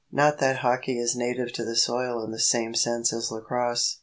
[0.11, 3.99] Not that hockey is native to the soil in the same sense as lacrosse.